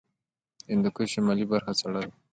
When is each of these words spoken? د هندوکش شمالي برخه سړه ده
د 0.63 0.63
هندوکش 0.71 1.07
شمالي 1.13 1.45
برخه 1.51 1.73
سړه 1.81 1.99
ده 2.05 2.11